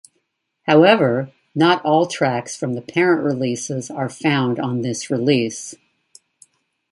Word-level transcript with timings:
However, 0.63 1.29
not 1.53 1.85
all 1.85 2.07
tracks 2.07 2.55
from 2.57 2.73
the 2.73 2.81
parent 2.81 3.23
releases 3.23 3.91
are 3.91 4.09
found 4.09 4.59
on 4.59 4.81
this 4.81 5.11
release. 5.11 5.75